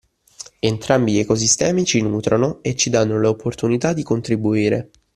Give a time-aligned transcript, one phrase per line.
[0.57, 4.89] Entrambi gli ecosistemi ci “nutrono” e ci danno l’opportunità di contribuire.